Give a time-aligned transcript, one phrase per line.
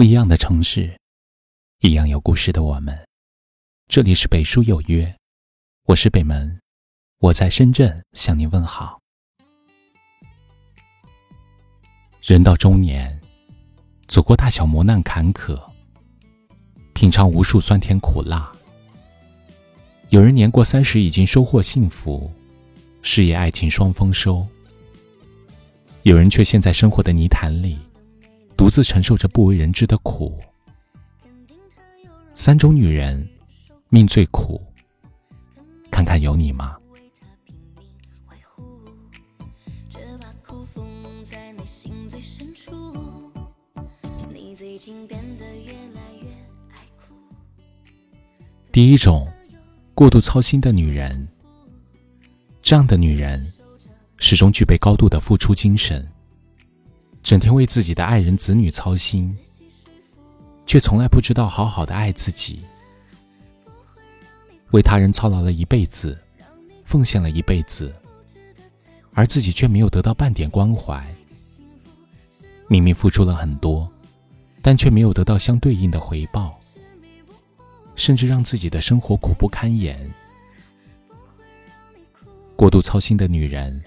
[0.00, 0.98] 不一样的城市，
[1.80, 2.98] 一样有故事的我们。
[3.86, 5.14] 这里是北书有约，
[5.84, 6.58] 我是北门，
[7.18, 8.98] 我在深圳向您问好。
[12.22, 13.20] 人到中年，
[14.08, 15.62] 走过大小磨难坎坷，
[16.94, 18.50] 品尝无数酸甜苦辣。
[20.08, 22.32] 有人年过三十已经收获幸福，
[23.02, 24.46] 事业爱情双丰收；
[26.04, 27.78] 有人却陷在生活的泥潭里。
[28.60, 30.38] 独自承受着不为人知的苦。
[32.34, 33.26] 三种女人，
[33.88, 34.60] 命最苦。
[35.90, 36.76] 看看有你吗？
[48.70, 49.26] 第一种，
[49.94, 51.26] 过度操心的女人。
[52.60, 53.50] 这样的女人，
[54.18, 56.06] 始终具备高度的付出精神。
[57.22, 59.36] 整天为自己的爱人、子女操心，
[60.66, 62.60] 却从来不知道好好的爱自己。
[64.72, 66.18] 为他人操劳了一辈子，
[66.84, 67.92] 奉献了一辈子，
[69.14, 71.04] 而自己却没有得到半点关怀。
[72.68, 73.90] 明明付出了很多，
[74.62, 76.58] 但却没有得到相对应的回报，
[77.96, 80.08] 甚至让自己的生活苦不堪言。
[82.54, 83.82] 过度操心的女人，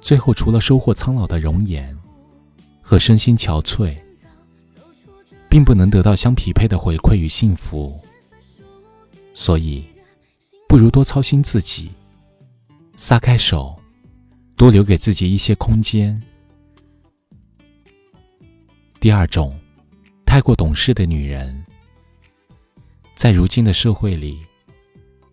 [0.00, 1.96] 最后除了收获苍老的容颜。
[2.88, 3.96] 和身心憔悴，
[5.48, 8.00] 并不能得到相匹配的回馈与幸福，
[9.34, 9.84] 所以，
[10.68, 11.90] 不如多操心自己，
[12.96, 13.76] 撒开手，
[14.54, 16.22] 多留给自己一些空间。
[19.00, 19.58] 第二种，
[20.24, 21.66] 太过懂事的女人，
[23.16, 24.38] 在如今的社会里，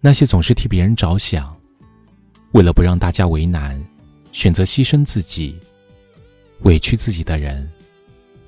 [0.01, 1.55] 那些总是替别人着想，
[2.53, 3.79] 为了不让大家为难，
[4.31, 5.55] 选择牺牲自己。
[6.61, 7.69] 委屈自己的人，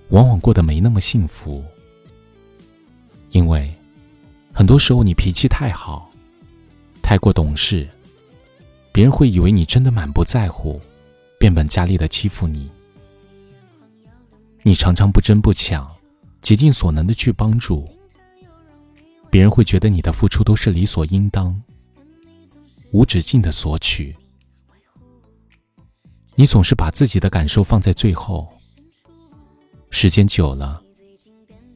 [0.09, 1.63] 往往过得没那么幸福。
[3.31, 3.73] 因为，
[4.53, 6.09] 很多时候你脾气太好，
[7.01, 7.87] 太过懂事，
[8.93, 10.79] 别人会以为你真的满不在乎，
[11.37, 12.69] 变本加厉的欺负你。
[14.63, 15.87] 你常常不争不抢，
[16.41, 17.85] 竭尽所能的去帮助，
[19.29, 21.61] 别人会觉得你的付出都是理所应当，
[22.91, 24.15] 无止境的索取。
[26.37, 28.45] 你总是把自己的感受放在最后，
[29.89, 30.81] 时间久了，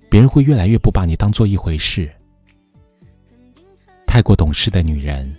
[0.09, 2.11] 别人会越来越不把你当做一回事。
[4.05, 5.33] 太过懂事的女人，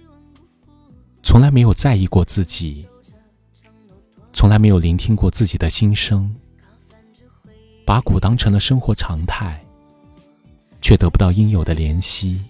[1.22, 2.86] 从来没有在意过自己，
[4.32, 6.34] 从来没有聆听过自己的心声，
[7.84, 9.62] 把苦当成了生活常态，
[10.80, 12.40] 却得不到应有的怜惜。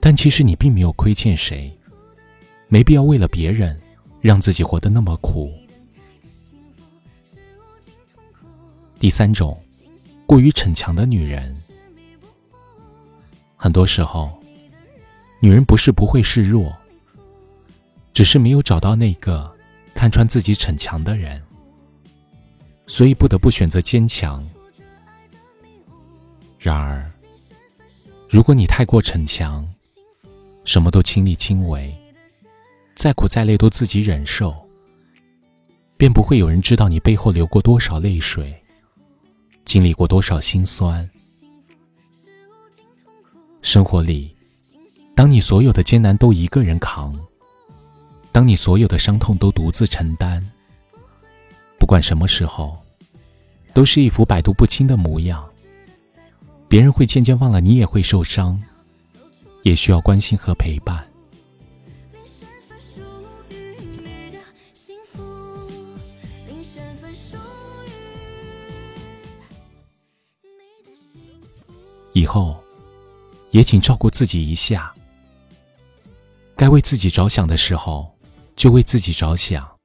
[0.00, 1.72] 但其实你并没有亏欠谁，
[2.66, 3.80] 没必要为了别人。
[4.20, 5.52] 让自己活得那么苦。
[8.98, 9.58] 第三种，
[10.26, 11.56] 过于逞强的女人。
[13.56, 14.30] 很多时候，
[15.40, 16.74] 女人不是不会示弱，
[18.12, 19.50] 只是没有找到那个
[19.94, 21.42] 看穿自己逞强的人，
[22.86, 24.46] 所以不得不选择坚强。
[26.58, 27.10] 然而，
[28.28, 29.66] 如果你太过逞强，
[30.64, 31.96] 什么都亲力亲为。
[33.00, 34.54] 再苦再累都自己忍受，
[35.96, 38.54] 便不会有人知道你背后流过多少泪水，
[39.64, 41.08] 经历过多少心酸。
[43.62, 44.36] 生活里，
[45.14, 47.18] 当你所有的艰难都一个人扛，
[48.32, 50.46] 当你所有的伤痛都独自承担，
[51.78, 52.76] 不管什么时候，
[53.72, 55.42] 都是一副百毒不侵的模样。
[56.68, 58.62] 别人会渐渐忘了你也会受伤，
[59.62, 61.09] 也需要关心和陪伴。
[72.12, 72.62] 以后，
[73.50, 74.94] 也请照顾自己一下。
[76.56, 78.14] 该为自己着想的时候，
[78.56, 79.78] 就为自己着想。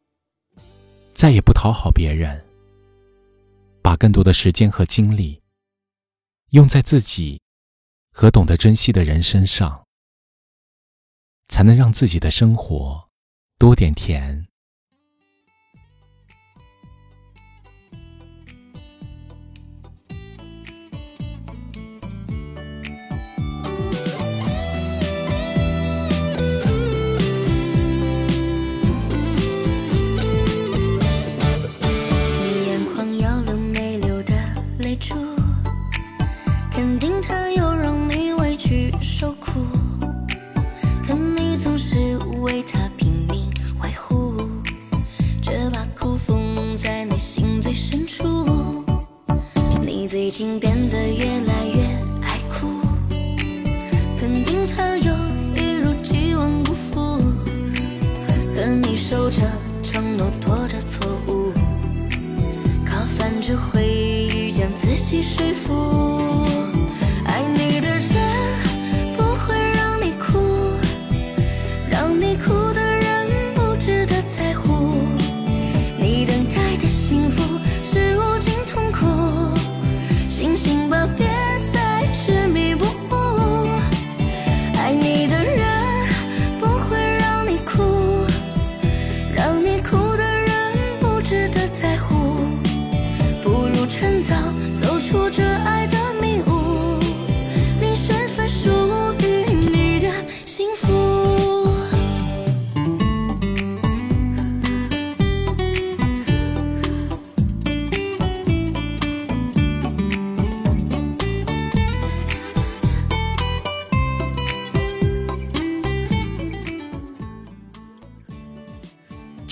[1.13, 2.45] 再也不讨好别人，
[3.81, 5.41] 把更多的时间和精力
[6.49, 7.39] 用在自己
[8.11, 9.85] 和懂得珍惜的人身上，
[11.47, 13.07] 才能让自己的生活
[13.57, 14.45] 多点甜。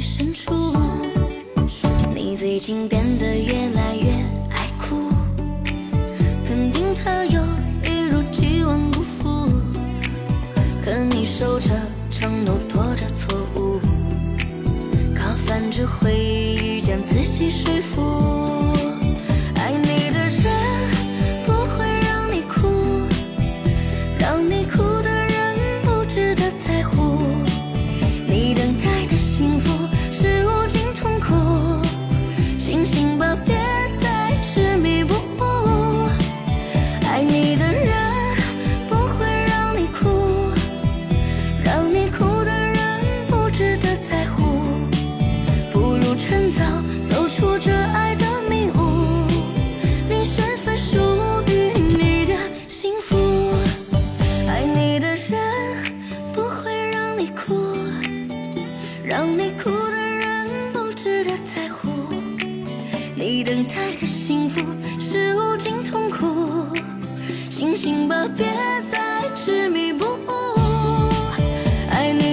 [0.00, 0.74] 深处。
[2.14, 3.19] 你最近变。
[63.20, 64.64] 你等待的幸福
[64.98, 66.74] 是无尽痛苦，
[67.50, 68.46] 醒醒吧，别
[68.90, 70.30] 再执迷不悟。
[71.90, 72.29] 爱你